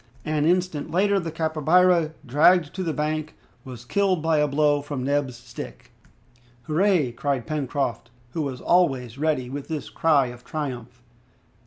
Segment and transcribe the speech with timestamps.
[0.25, 5.03] An instant later the capybara, dragged to the bank, was killed by a blow from
[5.03, 5.91] Neb's stick.
[6.63, 11.03] "Hurrah!" cried Pencroft, who was always ready with this cry of triumph.